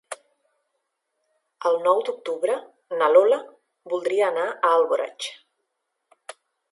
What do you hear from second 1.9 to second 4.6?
d'octubre na Lola voldria anar